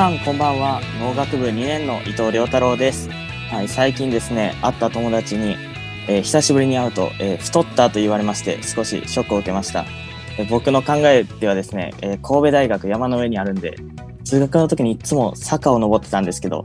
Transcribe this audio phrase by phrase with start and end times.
[0.00, 0.80] さんこんばんは。
[0.98, 3.10] 農学部2年の伊藤亮太郎です、
[3.50, 5.58] はい、最近ですね会った友達に、
[6.08, 9.84] えー、久しぶりに会うと、えー、太ったと言われまして少しショックを受けました、
[10.38, 13.76] えー、僕の考えではですね、え神戸大学山の上にあるんで
[14.24, 16.62] 通学の時にいつも坂を登ってたんですけど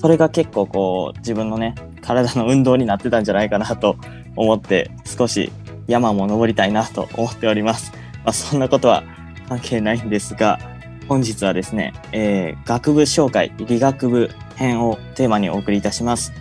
[0.00, 3.96] それが結構こう自分のね体の運動になってたんじゃないかなと
[4.36, 5.50] 思って少し
[5.88, 7.90] 山も登りたいなと思っております、
[8.22, 9.02] まあ、そんなことは
[9.48, 10.75] 関係ないんですが
[11.08, 16.32] 本日はですね、えー、学部紹介理学部編をテーマにお送りいたします。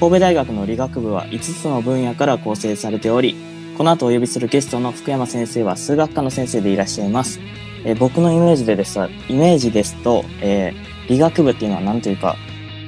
[0.00, 3.36] 神戸大学の理学部は5つの分野から構成されており、
[3.76, 7.38] この後お呼びするゲストの福山先生は数学科の先生でいらっしゃいます。
[7.84, 12.36] えー、僕のイメージでですイメージですと、えー、理学部っていうのは何というか、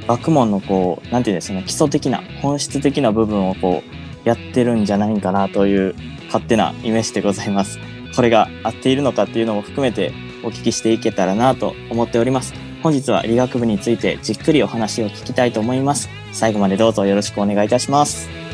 [0.08, 3.82] 学問のこう、なんていうんですかね、基礎的な、本質的な部分をこ
[4.24, 5.94] う、やってるんじゃないかなという
[6.26, 7.78] 勝手なイメージでございます。
[8.14, 12.54] これが合っているのかっていうのも含めてお聞きしていけたらなと思っております。
[12.82, 16.08] 本日は理学部についてじっくりお話を聞きたいと思います。
[16.32, 18.45] 最後までどうぞよろしくお願いいたします。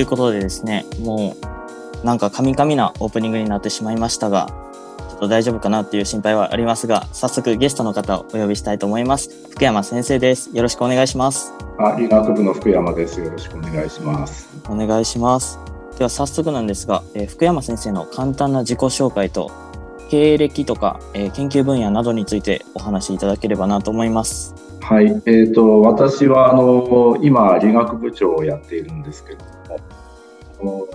[0.00, 1.36] い、ということでですね、も
[2.02, 4.46] うなんかカミカミなオープニングになってしまいましたが、
[5.08, 9.30] ちょっと大丈夫かなっていう心配はありますが、早速ゲストの方をお呼びしたいと思います。
[9.50, 10.50] 福山先生です。
[10.54, 11.52] よろしくお願いします。
[11.78, 13.20] あ、理学部の福山です。
[13.20, 14.48] よろしくお願いします。
[14.68, 15.58] お願いします。
[15.98, 19.50] では早速なんですが、えー、福山先生の簡単な自己紹介と
[20.08, 24.67] 経歴とか、えー、研究分野などについてお話しいただければなと思います。
[24.88, 29.36] はい、えーと、私はあの今理学部長をやっているんですけれ
[30.62, 30.88] ど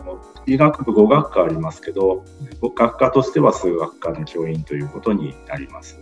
[0.48, 2.26] 医学部5学科ありますけど
[2.76, 6.00] 学科としては数学科の教員ということになります。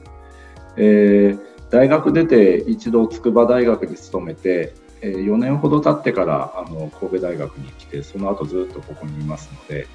[0.78, 9.86] えー、大学出て一度筑波大学に勤めて、え、4年ほど経ってからあの神戸大学に来てその後ずっとここにいますので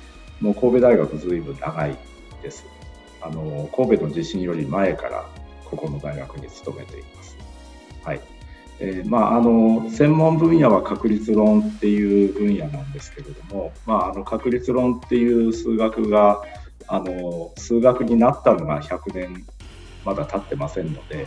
[0.42, 1.96] もう神戸大学ずいぶん長い
[2.42, 2.66] です。
[3.22, 5.24] あの神戸の地震より前から
[5.64, 7.15] ここの大学に勤めています。
[8.06, 8.20] はい
[8.78, 16.42] えー、まあ、あの専門分野は確率論っていう分野なんですけれども、まあ、あの確率論っていう数学が
[16.86, 19.46] あの数学になったのが100年
[20.04, 21.26] まだ経ってませんので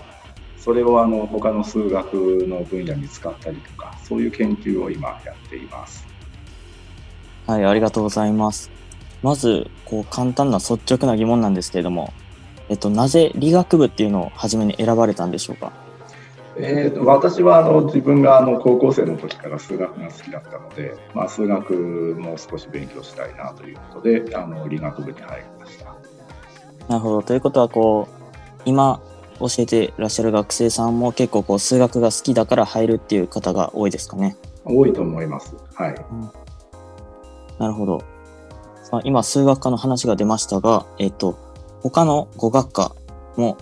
[0.57, 2.13] それをあの他の数学
[2.47, 6.07] の分野に使ったりとかそういう研究を今やっています。
[7.47, 8.69] はいありがとうございます。
[9.23, 12.13] まずこう簡単な率直な疑問なんですけれども、
[12.69, 15.88] えっと、なぜ理学部っていうのを初めに選ばれたんでしょうか？
[16.61, 21.73] えーと、私はあの自分があの高校生の時から数学が好きだったので、まあ、数学
[22.19, 25.95] も少し勉強したいなということであの理学部に入りました。
[26.87, 29.01] なるほどということはこう今
[29.39, 34.35] 教えてらっしゃる学生さんも結構こう数学が好きだから入るっていう方が多いですかね？
[34.65, 35.55] 多いと思います。
[35.75, 35.95] はい。
[36.11, 36.31] うん、
[37.57, 38.01] なるほど。
[38.83, 41.37] さあ今数学科の話が出ましたが、えっ、と
[41.81, 42.95] 他の語学科
[43.37, 43.57] も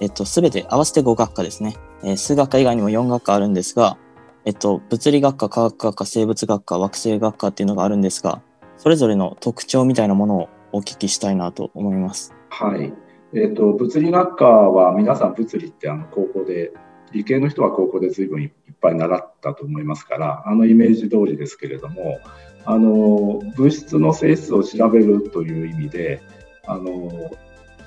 [0.00, 1.76] えっと、すべて合わせて5学科ですね。
[2.02, 3.96] えー、数学科以外にも4学科あるんですが、
[4.44, 8.42] えっと、物理学科、科学学科、生物学科、惑星学科っていうのがあるんですが、
[8.78, 12.34] それぞれの特徴みたいなものをお聞きしたいなと思います。
[12.48, 12.92] はい。
[13.34, 16.72] えっ、ー、と、物理学科は皆さん物理ってあの高校で
[17.12, 18.50] 理系の人は高校で随分いっ
[18.80, 22.20] ぱい習ったと思いますからあのイメージ通りですけれども
[22.64, 26.22] あの物質の性質を調べるという意味で
[26.66, 27.30] あの、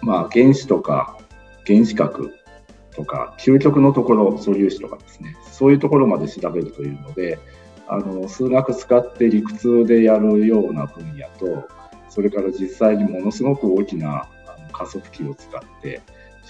[0.01, 1.17] まあ、原子とか
[1.65, 2.33] 原子核
[2.95, 5.35] とか究極のところ素粒子とかですね。
[5.51, 7.39] そういうところまで調べるというので
[7.87, 11.67] あの数学使って理屈でやるような分野と
[12.09, 14.29] それから実際にものすごく大きな
[14.71, 16.01] 加速器を使って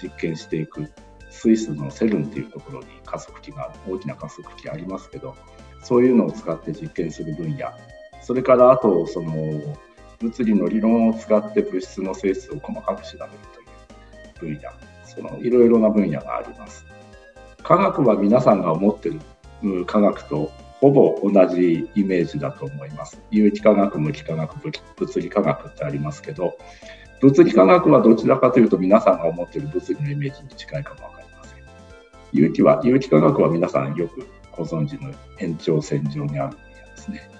[0.02, 0.90] 実験していく
[1.30, 5.34] スイスのセルンっていうところに加速器が大きな加速器ありますけど
[5.82, 7.68] そういうのを使って実験する分野。
[8.22, 9.32] それからあとその
[10.20, 13.30] 物理の理論を使って物質の性質を細かく調べる
[14.38, 14.93] という分野。
[15.04, 16.84] そのいろいろな分野があります。
[17.62, 19.20] 科学は皆さんが思ってる
[19.86, 23.20] 科学とほぼ同じイメージだと思います。
[23.30, 24.54] 有機化学無機化学
[24.96, 26.58] 物理化学ってありますけど
[27.20, 31.62] 物理科学はどちらかというと皆さんが思ってる物理のイメージに近いかもわかりません。
[32.32, 37.33] 有機は有機化学は皆さんよくご存知の延長線上にある分野ですね。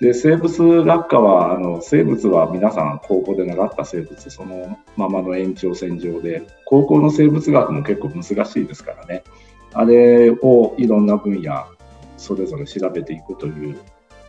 [0.00, 9.22] で生物学科はあの生物は皆さん高校で習った生物そのままの延長線上で高校の生物学も結構難しいですからね。
[9.72, 11.66] あれをいろんな分野
[12.16, 13.78] それぞれ調べていくという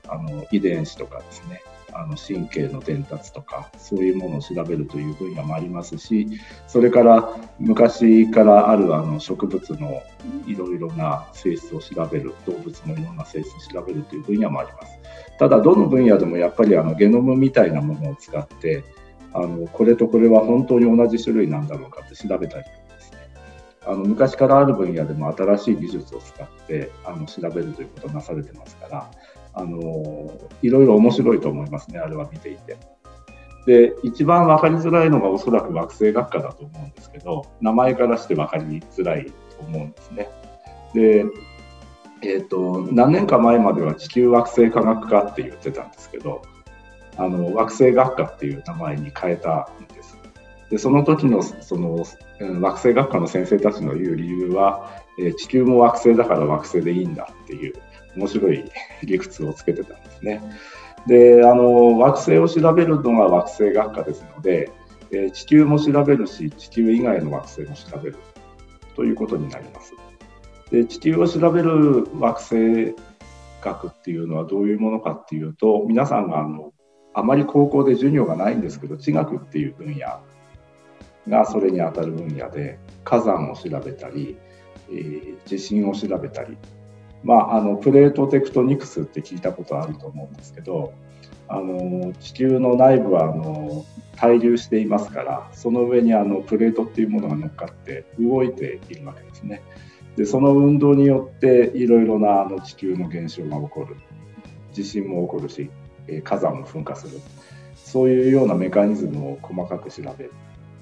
[0.09, 1.61] あの遺伝子とかですね。
[1.93, 6.25] あの神経の伝達とかそういうものを調べるという分野もありますし
[6.65, 10.01] それから昔からあるあの植物の
[10.47, 15.00] いろいろな性質を調べる動物のいろんな性質を調べるという分野もあります。
[15.41, 18.83] ただどの分野でもやっぱりあのゲノムみたいなものを使って
[19.33, 23.17] あのこれとこれは本当に同じ種類なんだろうかって調べたりですね
[23.83, 29.11] あの昔からある分野でも新しい技術を使ってあの調べるということをなされてますから
[29.55, 32.77] あのいろいろ面白いと思いますね、あれは見ていて。
[33.65, 39.33] で、一番分かりづらいのがおそらく惑星学科だと思うんですけど、名前からして分かりづらいと
[39.65, 40.29] 思うんですね。
[40.93, 41.25] で、
[42.23, 46.43] えーと、何年か前までは地球惑星科学科って言ってたんですけど、
[47.17, 50.17] あの惑星学科っていう名前に変えたんです。
[50.69, 52.05] でその時のその
[52.39, 57.73] 惑星学科の先生たちの言う理由は、えー、地球も惑星だから惑星でいいんだっていう
[58.15, 58.63] 面白い
[59.03, 60.41] 理屈をつけてたんですね。
[61.07, 64.71] であの惑星を調べるのが惑星学科ですので、
[65.11, 68.17] えー、地球も調べるし地球以外の惑星も調べる
[68.95, 69.93] ということになります。
[70.71, 72.95] で地球を調べる惑星
[73.61, 76.73] 学っていうのはどういうものかっていうと皆さんがあの
[77.13, 80.21] あまり高校で授業がないんですけど地学っていう分野
[81.27, 84.37] がそれにあたる分野で火山を調べたり、
[84.89, 86.57] えー、地震を調べたり
[87.23, 90.93] まあ、あのプレートテクトニクスって聞いたことあると思うんですけど
[91.47, 93.85] あの地球の内部はあの
[94.15, 99.61] 対流していますからその上にあのプレートっていうものが乗っかって動いているわけですね。
[100.15, 103.95] でその運動によっていろいろなあの地球の現象が起こる。
[104.73, 105.69] 地震も起こるし
[106.07, 107.19] え火山も噴火する。
[107.75, 110.29] そういうようなメカニズムを細かく調べ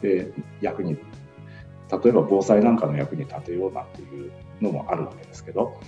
[0.02, 0.31] て
[0.62, 4.31] 役に例えば防災なんかの役に立てようなんていう
[4.62, 5.80] のもあるわけですけど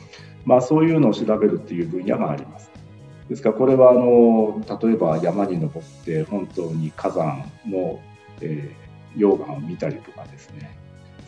[0.46, 2.72] まあ、そういうのを調べるっていう分野があります。
[3.30, 8.02] ですからこれはあの例えば山に登って本当に火山の、
[8.42, 10.70] えー、溶岩を見たりとかですね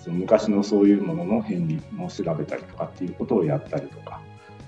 [0.03, 4.19] その昔のそういうものの変理も調べたりとかっていうことをやったりとか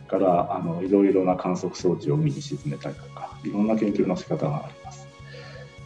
[0.08, 5.08] からあのいろいろな観測装置を海に沈めたりとかいろんな研究の仕方があります。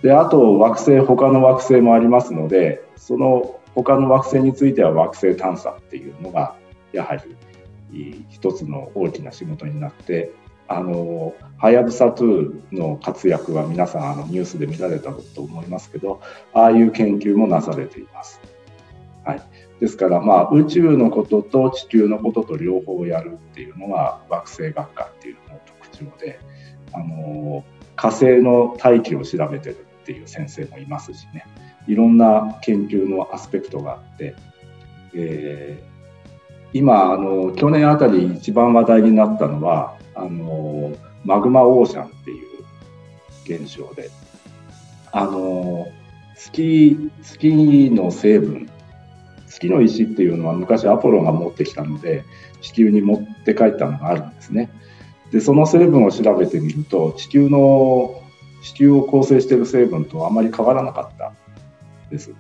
[0.04, 6.56] であと惑星他の惑星もありますのでその他の惑星については惑星探査っていうのが
[6.94, 10.32] やはり一つの大きな仕事になって
[10.68, 16.22] あのはやぶさ2の活躍は皆さんあのニュースで見られたと思いますけど
[16.54, 18.40] ああいう研究もなされています。
[19.30, 19.42] はい、
[19.80, 26.40] ですから、まあ、宇宙のことと地球のことと両方やるっていうのが惑星学科っていうのの特徴で
[26.94, 27.64] あの
[27.96, 31.46] 火星の大気を調べてるっていう先生もいますしね。
[31.88, 34.36] いろんな研究のアスペクトがあって、
[35.16, 35.84] え
[36.74, 44.10] 今あの去年あたり一番話題になったのはあのマグマオーシャンっていう現象で
[45.12, 45.88] あの
[46.36, 48.70] 月月の成分
[49.60, 52.24] 月の石っていうのは昔アポロが持ってきたので
[52.62, 54.72] 地球に持って帰ったのがあるんですね。
[55.32, 58.22] でその成分を調べてみると地球の
[58.64, 61.34] 地球を構成している成分とあまり変わらなかった
[62.10, 62.34] です。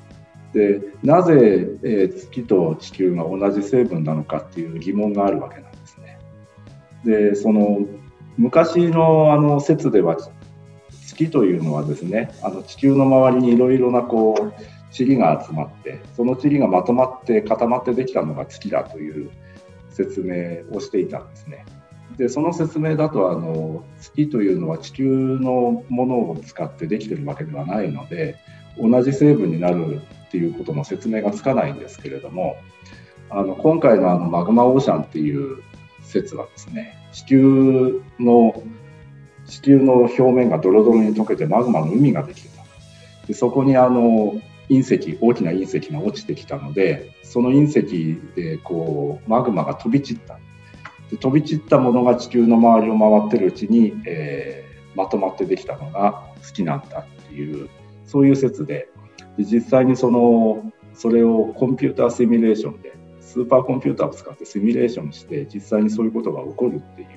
[0.53, 6.19] でなぜ、えー、月と地球が同じ成分なのかっていう疑問があるわけなんですね。
[7.05, 7.85] でその
[8.37, 10.17] 昔のあの説では
[11.05, 19.31] 月というのはですねあの地球の周りにいろいろなこう塵が集まってその塵がまとまって固まってできたのが月だという
[19.89, 21.65] 説明をしていたんですね。
[22.17, 28.35] でその説明だとあの月というのは地球のものを使ってできてるわけではないので
[28.77, 32.57] 同じ成分になるっていうことの説明がつかないんですけれども
[33.29, 35.63] あの今回のあのマグマオーシャンっていう
[36.01, 38.63] 説はですね地球の
[39.45, 42.63] 地球の表面がドロドロに溶けてマグマの海ができてた
[43.27, 44.39] でそこにあの
[44.69, 50.39] 隕石大きな隕石が落ちてきたのでその隕石でこうマグマが飛び散った。
[51.09, 57.67] で飛び散ったものが地球の周りを回ってるうちに、えー、まとまってできたのが月なんだっていう
[58.05, 58.89] そういう説で。
[59.37, 67.07] で実際にそのそれをコンピューターシミュレーションでスーパーコンピューターを使ってシミュレーションして実際にそういうことが起こるっていう。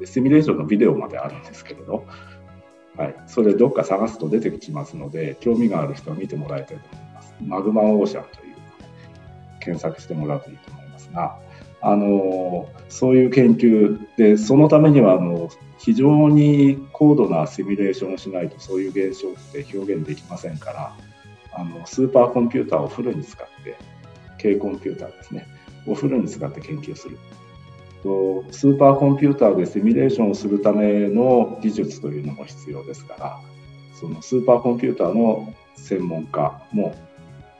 [0.00, 2.04] でシミュレーションのビデオまであるんですけれど、
[2.96, 7.34] はい、それどっか探すと出てきますので興味がある人は見てもらいたいと思います。
[7.44, 8.56] マグマオーシャンという
[9.60, 11.36] 検索してもらうといいと思いますが
[11.82, 20.96] あのそういう研究でそのためにはあの非常に高度なシミュレーションをしないとそういう現象って表現できませんから
[21.52, 23.76] あのスーパーコンピューターをフルに使って
[24.40, 25.46] 軽コンピューターですね
[25.86, 27.18] をフルに使って研究する。
[28.06, 33.40] とスーパーコンピューターでシミュレーションをするための技術というのも必要ですから
[33.98, 36.94] そのスーパーコンピューターの専門家も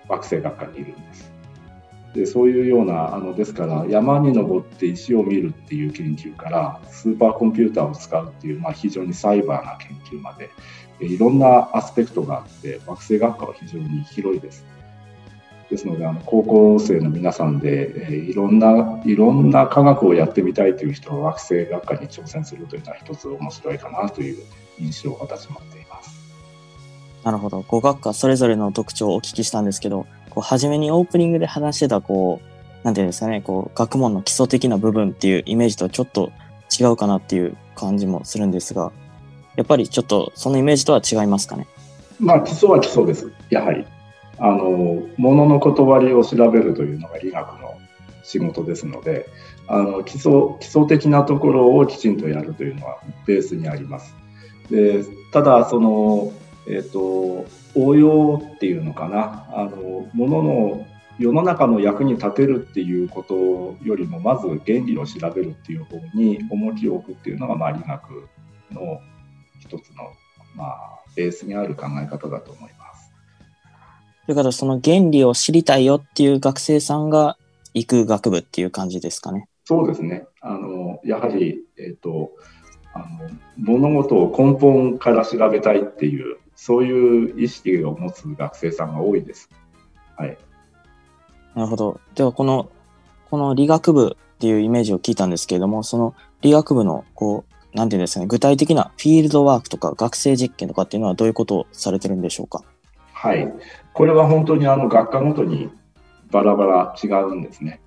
[0.09, 1.33] 惑星学科にいるんです
[2.15, 10.51] でそういうようなあのですから山に登って石を見るっていう研究からスーパーコンピューターを使うっていう、まあ、非常にサイバーな研究まで
[11.01, 14.65] いろんなアスペクトがあって惑星学科は非常に広いです。
[15.71, 24.45] ですのであの高校生の皆さんで、えいろんないろんな科学をやってみたいという人は惑星学科に挑戦するというのは一つ面白いかなという
[24.79, 26.11] 印象を私持っています。
[27.25, 27.61] なるほど。
[27.61, 36.31] 5学科それぞれの特徴をお聞きしたんですけど、こう初めにオープニングで話してたこうなんていうんですかねこう学問の基礎的な部分っていうイメージとちょっと
[36.79, 38.93] 違うかなっていう感じもするんですが
[39.57, 41.67] やっぱりちょっとそのイメージとは違いますかね？
[42.21, 43.85] まあ基礎は基礎ですやはり
[44.39, 47.79] あの物の断りを調べるというのが理学の
[48.23, 49.29] 仕事ですので
[49.69, 54.15] あの基礎基礎的なところをきちんとやるというのはベースにあります。
[54.71, 56.33] でただその
[56.69, 60.87] えーと、応用っていうのかなあのものの
[61.19, 68.29] 世の中の役に立てるっていうことよりもまず原理を調べるっていう方に重きを置くっていうのが、まあ、理学
[68.73, 69.01] の
[69.61, 70.13] 一つの、
[70.55, 72.86] まあ、ベースにある考え方だと思います。
[74.27, 77.37] ということその原理を知りたいよっていう学生さんが
[77.75, 79.49] 行く学部っていう感じですかね。
[79.65, 80.27] そうですね。
[80.41, 82.33] あのやはり、えーと
[82.93, 83.07] あの
[83.59, 89.51] 物事を根本から調べたいっていうそういう意識を持つ学生さんが多いです。
[90.17, 90.39] はい。
[91.55, 92.01] なるほど。
[92.15, 92.71] では、この、
[93.31, 102.63] この理学部っていうイメージを聞いたんですけれども、その理学部の、こう、なんていうんですかね、具体的なフィールドワークとか学生実験とかっていうのはどういうことをされてるんでしょうか？
[103.27, 103.53] はい。
[103.93, 105.71] これは本当にあの学科ごとに
[106.31, 107.81] バラバラ違うんですね。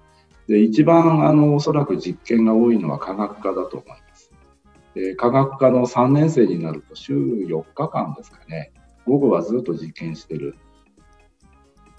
[0.48, 4.10] で、一番あのおそらく実験が多いのは科学科だと思います。
[4.94, 8.72] で科学科の3年生になると週4日間ですかね
[9.06, 10.56] 午後はずっと実験してる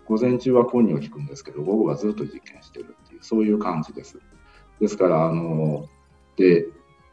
[0.06, 4.18] 午前中は講義を聞くんですけど午後はずっと実験してるっていうそういう感じです
[4.80, 5.86] ですからあの
[6.36, 6.66] で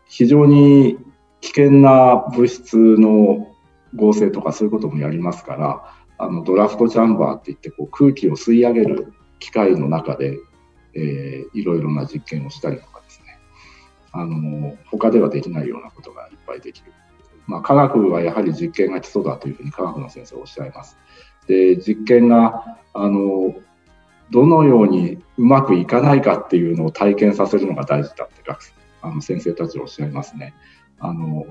[0.07, 0.97] 非常に
[1.41, 3.53] 危険な物質の
[3.95, 10.37] 合成とかそういうこともやりますからあのドラフトチャンバーっていってこう空気を吸い上げる機械の中で、
[10.93, 13.39] えー、いろいろな実験をしたりとかですね
[14.11, 16.91] あの他ではできないようなことがいっぱいできる。
[17.45, 20.97] まあ、科学はやはり実験が基礎だというふうに科学の先生はおっしゃいます。
[21.47, 23.55] で実験があの
[24.31, 30.53] どのようにうまくいかないかっていうのを体験させるのが大事だって学あの先生たちおっしゃいますね。
[30.99, 31.45] あの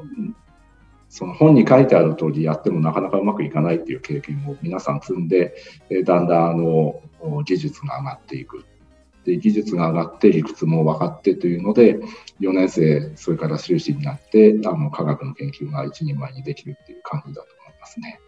[1.16, 5.54] その本に書いてある通りやってもなかなかうまくいかないっていう経験を皆さん積んで
[5.88, 7.00] えだんだんあの
[7.42, 8.66] 技術が上がっていく
[9.24, 11.98] で技術が上がって理屈も分かってというので
[12.40, 18.20] 4年生それから修士になってあの科学の研究が一人前にできるっていう感じだと思いますね。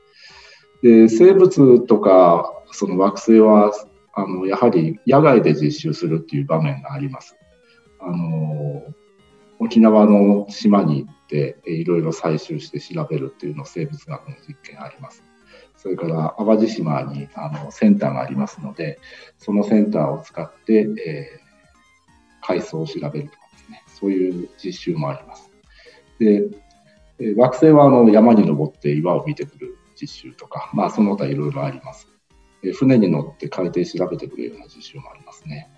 [0.82, 3.70] で生物とかその惑星は
[4.14, 7.36] あのやはり野外で実習するっていう場面があります。
[8.00, 8.82] あの
[9.58, 15.24] 沖縄の島に行っていろいろ採集して調べるっていうの生物学の実験あります。
[15.76, 18.98] それから淡路島にあのセンターがありますので、
[19.38, 25.50] そのセンターを使って、えー、海藻を調べるとかですね、そういう実習もあります。
[26.18, 26.48] で、
[27.36, 32.08] 惑星はあの山に登って岩を見てくる実習とか、まあ、その他いろいろあります。
[32.74, 35.70] 船に乗って海底調べてくるような実習もありますね。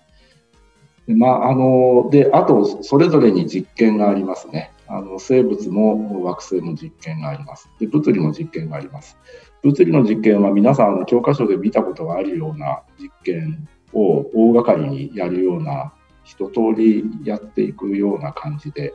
[1.15, 4.71] まあ、あのであと、それぞれに実験がありますね。
[4.87, 7.87] あの生物も惑星の実験がありますで。
[7.87, 9.17] 物理の実験があります。
[9.63, 18.93] 物理の実験は皆さん教科書で見たことがあるような実験を大掛かりにやるような一通りやっていくような感じで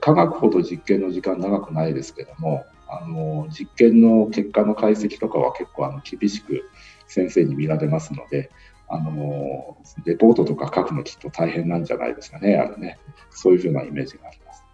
[0.00, 6.68] 科学ほど実験の時間長くないですけどもあの実験の結果の解析とかは結構あの厳しく
[7.06, 8.50] 先生に見られますので
[8.92, 12.98] あのレポートとか書くのきっと大変なんじゃないですかねあれね。
[13.30, 14.64] そういうふうなイメージがあります。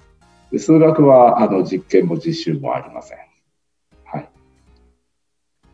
[0.51, 3.19] で数学はあの実験も実習もありません。
[4.05, 4.29] はい。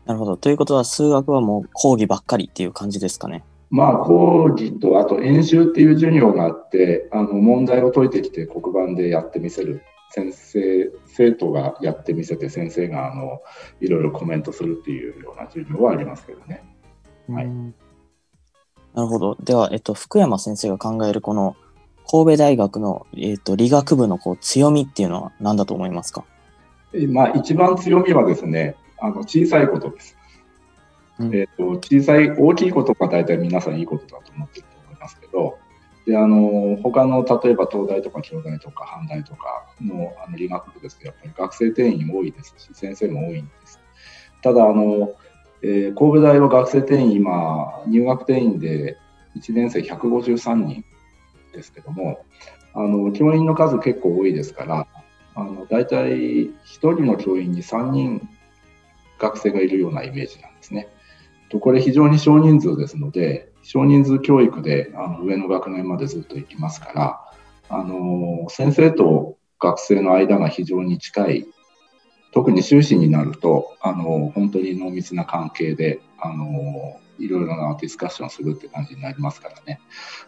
[0.05, 0.37] なるほど。
[0.37, 3.43] ということは数学はもう講義ばっかりっていう感じですかね。
[3.71, 9.81] まあ、講義と、あと演習っていう授業があって、あの問題を解いてきて黒板でやってみせる。
[10.11, 13.41] 先生、生徒がやってみせて、先生があの
[13.81, 16.63] いろいろコメントするっていうような授業はありますけどね。
[17.27, 17.47] はい、
[18.95, 19.37] なるほど。
[19.43, 21.55] では、えっと、福山先生が考えるこの
[22.09, 26.23] 神戸大学の、えっと、理学部のこう強みっていうのは何だと思いますか？
[27.09, 30.17] まあ、一番強みはですね、あの小さいことです。
[31.19, 35.57] えーと、小さい、大きいことが大体皆さんいいことだと思ってると思いますけど、
[36.05, 43.79] であの他の例えば東大とか京大とか阪大とかのあの理学部ですけど、やっぱり学生定員多いですし、先生も多いんです。
[44.41, 45.13] ただあの、
[45.67, 48.97] えー、神戸大は学生定員、今、入学定員で
[49.35, 50.85] 1年生153人
[51.53, 52.23] ですけども、
[52.75, 54.87] あの教員の数結構多いですから、
[55.33, 58.29] あの大体1人の教員に3人
[59.17, 60.87] 学生がいるようなイメージなんですね。
[61.49, 67.19] とこれ非常に少人数ですので、少人数教育であの上の学年までずっと行きますから、
[67.69, 71.47] あの先生と学生の間が非常に近い、
[72.35, 79.79] 特に修士になると、あの本当に濃密な関係で、あのいろいろなディスカッションするって感じになりますからね。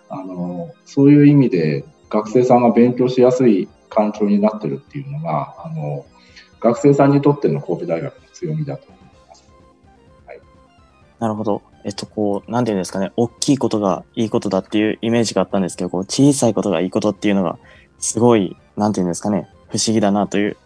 [0.07, 6.05] あのそういう意味で学生さんが勉強しやすい環境になってるっていうのが、あの
[6.61, 9.43] 学生さんにとっての神戸大学の強みだと思います
[11.19, 11.61] なるほど。
[11.83, 17.59] えっと、こう、なんていうんですかね、大きいことがいいことだっていうイメージがあったんですけど、こう、小さいことがいいことっていうのが、
[17.99, 20.57] すごい、なんていうんですかね、不思議だなという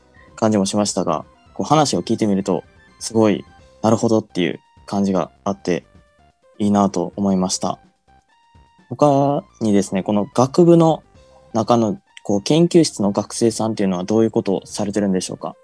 [0.42, 1.24] 感じもしましたが、
[1.62, 2.63] こう、話を聞いてみると、
[3.00, 3.45] すごい、
[3.84, 5.84] なるほどっていう感じがあって、
[6.58, 7.78] いいなと思いました。
[8.89, 11.04] 他にですね、この学部の
[11.54, 15.56] 中の、こう、研究室の学生さんっていうのはどういうことをされてるんでしょうか？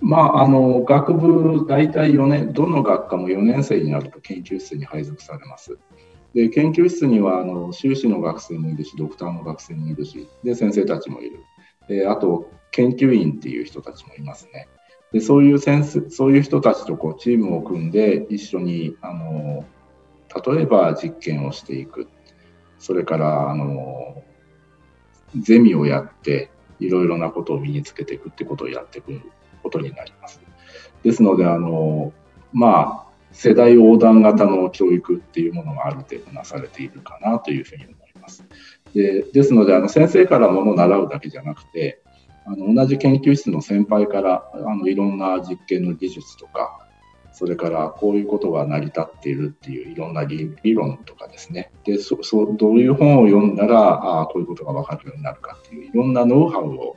[0.00, 5.78] まあ、あの学部、大体4年、どの学科も4年生になると研究室に配属されます。
[6.32, 11.40] で研究室にはあの修士の学生もいるし、ドクターの学生もいるし、で先生たちもいる。
[11.88, 14.68] であと、研究員っていう人たちもいますね。
[15.12, 19.64] でそういう先生そういう人たちとこうチームを組んで一緒にあの
[20.54, 22.08] 例えば実験をしていく
[22.78, 24.22] それからあの
[25.36, 29.20] ゼミをやっていろいろなことを身につけていくってことをやっていく
[29.62, 30.40] ことになります。
[31.02, 32.12] ですので、あの、
[32.52, 38.44] まあ、世代横断型の教育っていうものがある程度なされているかなというふうに思います。
[38.94, 41.99] でですので、あの先生からものを習うだけじゃなくて、
[42.46, 46.86] あの同じ研究室の先輩からあのいろんな実験の技術とか、
[47.32, 56.96] それからこういうことが成り立っているっていういろんな理論とかですね、でそそどういう本を読んだらあこういうことが分かるようになるかっていういろんなノウハウを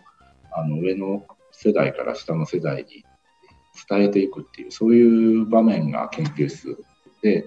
[0.51, 3.05] あの上の世代から下の世代に
[3.87, 6.77] 伝えていくっていう、そういう場面が研究室
[7.21, 7.45] で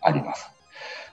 [0.00, 0.50] あります。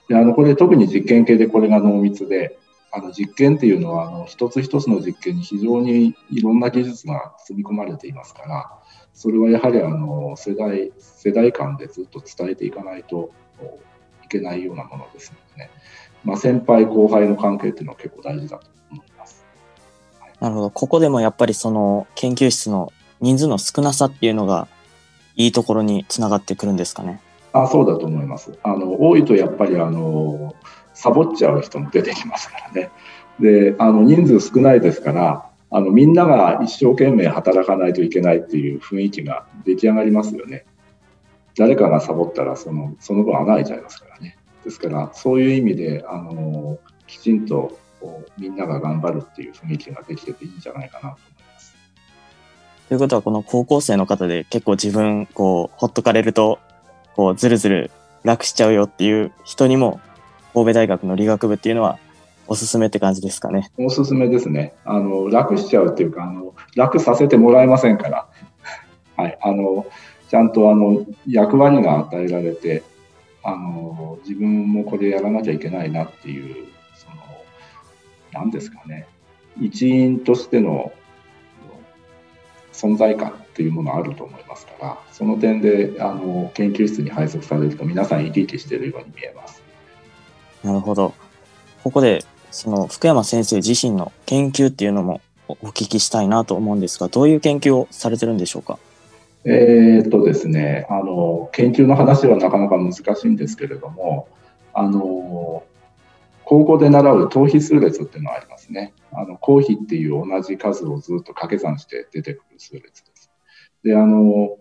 [0.08, 2.58] であのこれ特に実験系でこれが濃密で、
[2.92, 8.70] あの実験っていうのはあの一つ一つの実験に非常にいろんな技術が積み込まれていますから、
[9.14, 13.30] それはやはりあの世代世代間でずっと伝えていかないと
[14.24, 15.70] いけないようなものですのでね、
[16.24, 18.70] まあ、先輩後輩の関係っていうのは結構大事だと
[20.40, 20.70] なるほど。
[20.70, 24.66] ここでもやっぱりその研究室の人数の少なさっていうのが
[25.36, 27.20] いいところにつながってくるんですかね。
[27.52, 28.58] あそうだと思います。
[28.62, 30.54] あの多いとやっぱりあの
[31.00, 32.90] サボっちゃう人も出てきますからね。
[33.40, 40.66] であの人数少ないですからあのみんなが一生懸命働かないといけないっていう雰囲気が出来上がりますよね。
[41.56, 44.36] 誰かがサボったらそのその分穴開いちゃいますからね。
[44.62, 47.78] ですからそういう意味であのきちんと
[48.36, 51.18] みんなが頑張るっていう雰囲気ができてていいんじゃないかなと思い
[51.54, 51.74] ます。
[52.88, 56.58] ということはこの高校生の方で結構自分こうほっとかれると
[57.16, 57.90] こうずるずる
[58.22, 60.00] 楽しちゃうよっていう人にも
[60.54, 61.98] 神戸大学の理学部っていうのは
[62.46, 63.70] おすすめって感じですかね。
[63.78, 64.74] おすすめですね。
[64.84, 68.26] あの楽しちゃうっていうかあの楽させてもらえませんから。
[69.16, 69.86] はい、あの
[70.28, 72.82] ちゃんとあの役割が与えられて
[73.42, 77.16] あの自分もこれやらなきゃいけないなっていうその
[78.32, 79.06] 何ですかね
[79.60, 80.92] 一員としての
[82.72, 89.59] 存在感っていうものあると思いますからその点であの研究室に配属されると皆さん生き生きしているように見えます。
[90.62, 91.14] なるほど。
[91.82, 98.78] ここで、その福山先生自身の研究っていうのもお聞きしたいなと思うんですが、どういう研究をされてるんでしょうか？
[99.44, 104.28] えーっとですね、あの研究の話はなかなか難しいんですけれども、
[104.74, 105.64] あの
[106.44, 108.92] 高校で習う等比数列っていうのがありますね。
[109.12, 113.30] あの公比っていう同じ数をずっと掛け算して出てくる数列です。
[113.82, 114.58] で、あの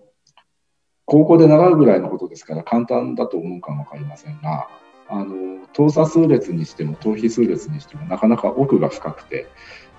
[1.06, 4.70] 高校で習うぐらいのことですから簡単だと思うかもわかりませんが、
[5.10, 9.48] あの等差数列にしても等比数列にしてもなかなか奥が深くて、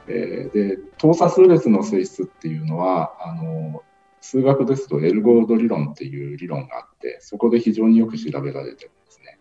[0.08, 3.82] えーで等差数列の性質っていうのはあの
[4.20, 9.38] 数学ですとエルゴード理論っていう理論があってそこで非常によく調べられてるんですね。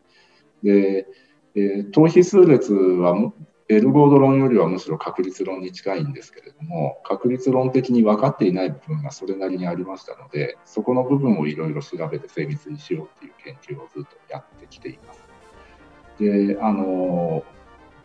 [0.63, 1.07] で、
[1.55, 3.15] えー等比数列は
[3.71, 15.28] エルゴード論よりはむしろ確率論に近いんですけれども確率論的に分かっていない部分がそれなりにありましたのでそこの部分をいろいろ調べて精密にしようっていう研究をずっとやってきています。
[16.19, 17.43] であの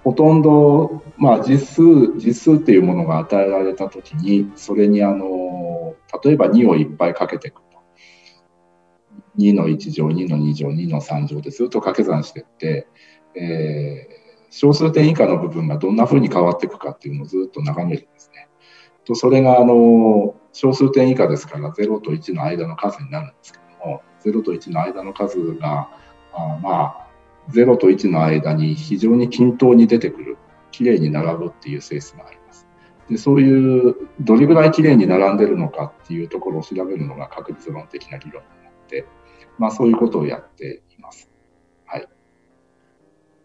[0.02, 1.82] ほとんど、まあ、実数
[2.18, 7.78] 実数っていうものが与えられた時にそれにあの例えば2をいっぱいかけていくと
[9.38, 12.86] 2の1乗2の2乗2の3乗でずっと掛け算していって、
[13.34, 14.24] えー
[14.56, 18.48] 小数点以下の部分がどんな風に変わっていくかっていうのをずっと眺めるんですね。
[19.04, 25.90] とそれがあの小数点以下ですから0と1の間の数になるんですけども0と1の間の数が
[26.32, 27.03] あまあ
[27.50, 30.38] 0と1の間に非常に均等に出てくる
[30.70, 32.66] きれいに並ぶっていう性質があります。
[33.08, 39.06] でそういうどれぐらいきれいに並んでるのかっていうところを調べるのが確率論的な理論になって、
[39.58, 41.28] まあ、そういうことをやっています。
[41.84, 42.08] はい、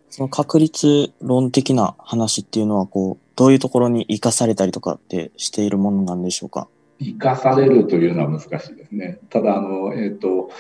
[0.09, 6.67] その確率論的な話っていうのは、こう、どういうところに活かされたりとかってしているものなんでしょうか？
[6.99, 9.19] 生かされるというのは難しいですね。
[9.29, 10.51] ただあの、えーと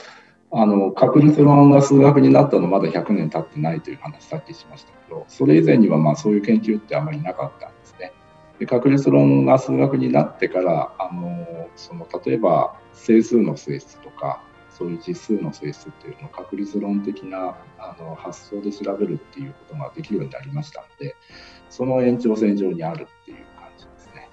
[0.51, 8.13] あの確率論が数学になったのまだ100年経ってないという話さっきしましたけどそれ以前にはまあそういう研究ってあまりなかったんですね。
[8.57, 21.15] で確率論が数学になってからあのその例えば整数の性質とかそういう実数の性質っていうのを確率論的なあの発想で調べるっていうことができるようになりましたので
[21.69, 24.29] その延長線上にあるっていう感じですね。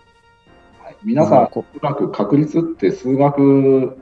[0.83, 3.99] はい、皆さん、こおそらく確率って数学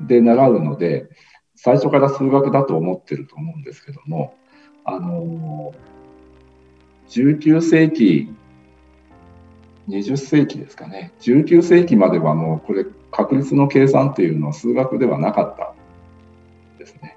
[0.00, 1.08] で習うので、
[1.56, 4.34] 最初から数学だと思ってると思うんですけども、
[4.84, 5.72] あの
[7.08, 8.34] 19世紀、
[9.88, 15.74] 20世紀ですかね、19世紀まではもうこれ、確率の計算っていうのは数学ではなかった
[16.78, 17.16] ですね。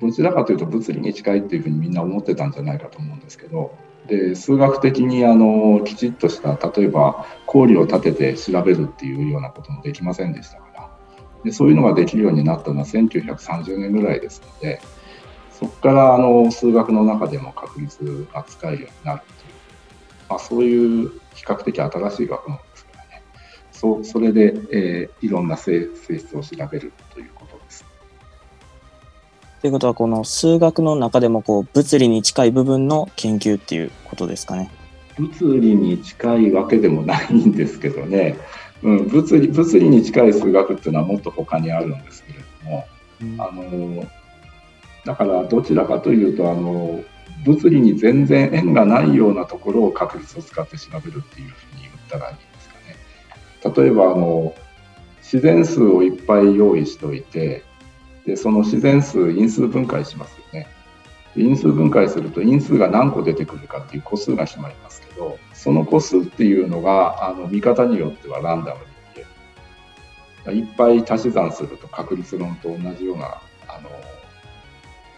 [0.00, 3.74] どちらかというと物理に近いっていうふうにみんな思ってたんじゃないかと思うんですけど、
[4.06, 10.60] で数学的にあのきちっとした例えば公理を立てて調べるっていうようなこともできませんでした
[11.46, 14.80] でそういうのができるようになったのは1930年ぐらいですので
[15.50, 19.52] そこからあの数学の中でも確率が使えるようになるという、
[20.28, 23.22] まあ、そういう比較的新しい学問ですからね
[23.72, 27.84] そうそれで、えーいろんな性性質を調べるということです。
[29.60, 34.70] ということは、この数学の中でも、こう、物理に近い部分の研究っていうことですかね。
[35.18, 38.36] 物理に近いわけでもないんですけどね、
[38.86, 42.86] うん、物理物理に近い数学っていうのはもっと他にあるんですけれども
[43.44, 44.06] あの
[45.04, 47.02] だからどちらかというとあの
[47.44, 52.74] 物理に全然縁がないようなところを確率を使って調べるっていうふうに言ったらいいんですか
[53.80, 53.84] ね。
[53.84, 54.54] 例えばあの
[55.20, 57.64] 自然数をいっぱい用意しておいて
[58.24, 60.68] でその自然数因数分解しますよね。
[61.34, 64.95] で因数分解すると因数が何個出てくるかっていう個数が決まります
[65.66, 69.22] その個数っていうのがあの見方によってはランダムに見
[70.46, 70.56] える。
[70.58, 73.90] いっぱい足し算すると確率論と同じようなあの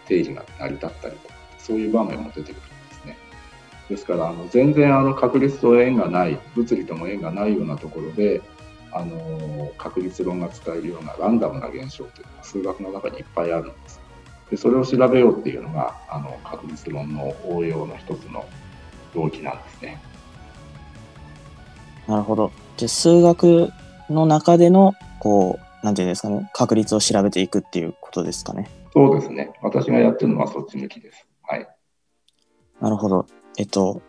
[0.07, 2.63] 定理が成り立ったりとかそういう場面も出てくるんで
[2.95, 3.17] すね。
[3.91, 8.41] ですからあの全然あの確率と縁がない物理とも縁がないようなところで
[8.91, 14.01] あの確率論が使えるようなランダムな現象というのが数学の中にいっぱいあるんです。
[14.49, 18.49] でそれを調べようっていうのがあの確率論の応用の一つの
[19.13, 20.08] 動機なんですね。
[22.09, 22.51] なるほど。
[22.77, 23.69] で、数学
[24.09, 28.69] の中での、こう、なんていうんですかね、確率を調べていくっていうことですかね。
[28.91, 29.51] そうですね。
[29.61, 31.27] 私がやってるのはそっち向きです。
[31.43, 31.67] はい。
[32.81, 33.27] なるほど。
[33.57, 34.01] えっと、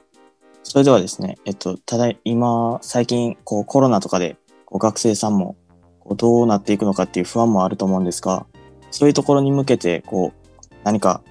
[0.63, 5.57] それではですね、えっと、ただい今、最近、こう、コロナとかで、こう学生さんも、
[6.01, 8.47] ここうどうなっていくのかっていう不安もあると思うんですが、
[8.91, 11.23] そういうところに向けて、こう、何か、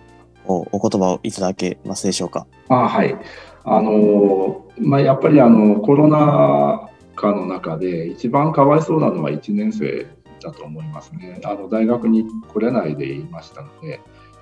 [0.48, 2.48] こう、お言葉をいただけますでしょうか？
[2.70, 3.18] あはい。
[3.66, 10.08] あの、まあ、やっぱりあの、コロナ禍の中で一番かわいそうなのは1年生
[10.42, 11.40] だと思いますね。
[11.44, 14.02] あの、大学に来れないでいましたので、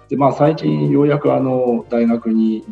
[0.10, 2.65] で、まあ、最近ようやくあの、大学に、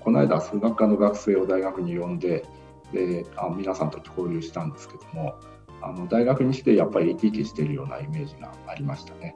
[0.00, 2.44] この間数学科の学生を大学に呼んで、
[2.92, 5.34] であ皆さんと交流したんですけども
[5.82, 9.34] あの大学にしてやっぱり生き生きしているようなイメージがありましたね。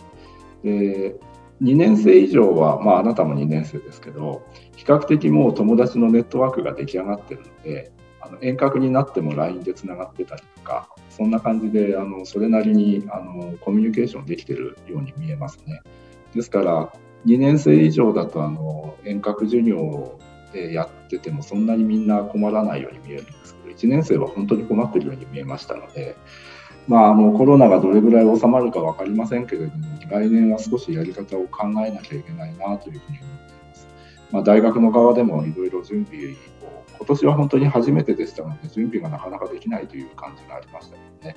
[0.62, 1.16] で
[1.62, 15.82] 2年生以上は、まあ、あなたも2年生ですけど比較的もう友達のネットワークが出来上がってるのであの遠隔になっても LINE でつながってたりとかそんな感じであのそれなりにあのコミュニケーションできてるように見えますね。
[16.34, 16.92] ですから
[17.26, 20.18] 2年生以上だとあの遠隔授業
[20.52, 26.16] でやっててもそんなにみんな困らないように見えるんですけど1年生は本当に困ってるように見えましたので、
[26.86, 33.88] まあ、あのコロナがどれぐらい収まるか分かりませんけれども来年は少しやり方を考えなきゃいけないなというふうに思っています。
[34.30, 36.34] まあ、大学の側でもいろいろ準備を
[36.98, 41.36] 今年は本当に初めてでしたので準備がなかなかできないという感じがありましたけどね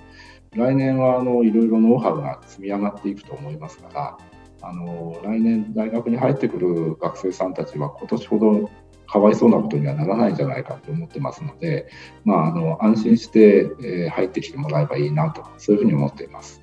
[0.56, 4.18] 来年はいろいろノウハウが積み上がっていくと思いますから
[4.62, 8.70] あの来年大学に入ってくる学生さんたちは今年ほど
[9.08, 11.88] かわいそうなことにはならないんじゃないかと思ってますので、
[12.26, 16.62] まあ、あの安心して、えー、入ってきてもらえばいいなとそういうふうに思っています。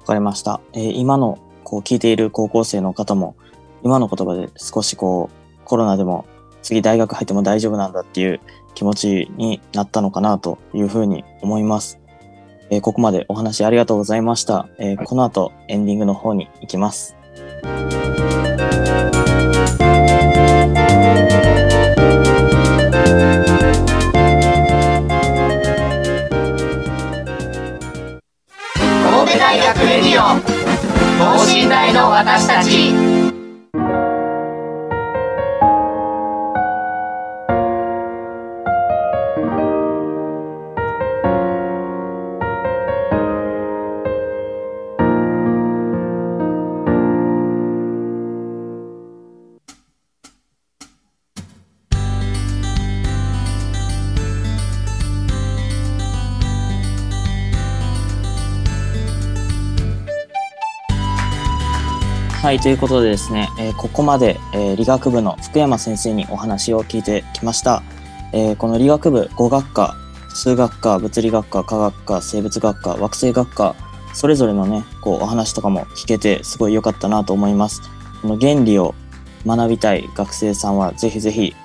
[0.00, 0.60] わかりました。
[0.72, 3.36] えー、今のこう聞いている高校生の方も
[3.82, 6.26] 今の言葉で少しこうコロナでも
[6.62, 8.40] 次大学入っても大丈夫なんだっていう
[8.74, 12.00] 気持ちになったのかなというふうに思います。
[12.70, 14.68] えー、ここまでお話ありがとうございました。
[14.78, 17.16] えーはい、この後エンディングの方に行きます。
[17.62, 18.65] 等身
[31.86, 33.35] 代の私たち。
[62.46, 67.82] はい、ということでですね、えー、ここまで、えー、理学部の福山先生にお話を聞いてきました。
[68.32, 69.96] えー、この理学部5学科、
[70.28, 73.74] 数学科、物理学科、科学科、生物学科、惑星学科、
[74.14, 77.82] それぞれのね、こうお話とかも聞けてすごい良かったなと思います。
[78.22, 78.94] この原理を
[79.44, 81.56] 学びたい学生さんはぜひぜひ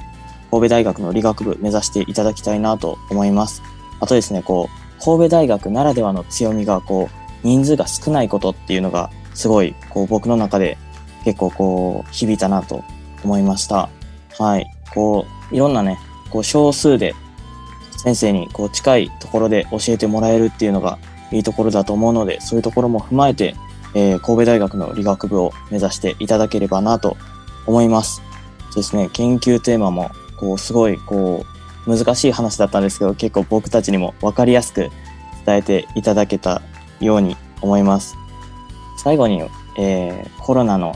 [0.49, 3.61] 神戸大学の理学部目指していただきたいなと思います。
[3.99, 7.07] あとですね、こう、神戸大学ならではの強みが、こ
[7.43, 10.77] う、人数が少ないことっていうのがすごい、こう、僕の中で
[11.23, 12.83] 結構こう、響いたなと
[13.23, 13.89] 思いました。
[14.37, 14.65] はい。
[14.93, 17.13] こう、いろんなね、こう、少数で
[17.97, 20.97] 先生にこう、近いところで教えてもらえるっていうのが
[21.31, 23.55] いいところだと思うので、そういうところも踏まえて、
[23.93, 27.17] えー、神戸大学の理学部を目指していただければなと
[27.67, 28.21] 思います。
[28.75, 31.45] ですね、研究テーマも、こう、すごい、こ
[31.87, 34.89] う、難しい話だったんですけど、結構僕たちにも分かりやすく
[35.45, 36.61] 伝えていただけた
[36.99, 38.15] ように思います。
[38.97, 39.41] 最後に、
[39.77, 40.95] えー、コロナの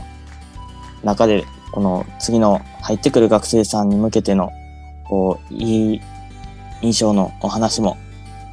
[1.02, 4.50] 中で、この次の入ってくる学生さんに向けての、
[5.04, 6.00] こう、いい
[6.82, 7.96] 印象のお話も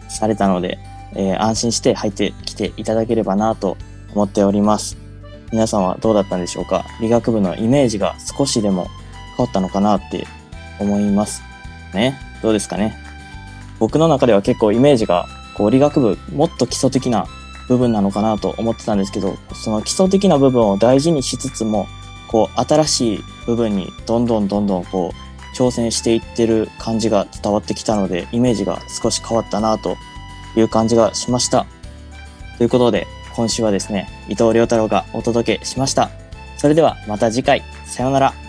[0.09, 0.79] されたので、
[1.15, 3.77] えー、安心して入ってきていただければなと
[4.13, 4.97] 思っております。
[5.51, 6.83] 皆さんはどうだったんでしょうか？
[6.99, 8.87] 理学部のイメージが少しでも
[9.37, 10.25] 変わったのかなって
[10.79, 11.43] 思います
[11.93, 12.19] ね。
[12.41, 12.97] どうですかね？
[13.79, 17.27] 僕の中では結構イメージがこう理学部もっと基礎的な
[17.67, 21.87] 部分なのかなと思ってたんですけど、その基礎的な部分を大事にしつつも、
[22.27, 29.97] こう、新しい部分にどんどんどんどんこう、挑戦していってる感じが伝わってきたので、イメージが少し変わったなと
[30.55, 31.65] いう感じがしました。
[32.57, 36.09] ということで、今週はですね、伊藤良太郎がお届けしました。
[36.57, 38.42] それではまた次回、さようなら。